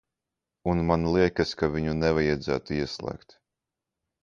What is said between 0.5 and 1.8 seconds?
Un man liekas, ka